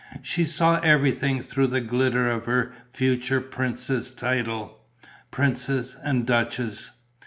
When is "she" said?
0.23-0.45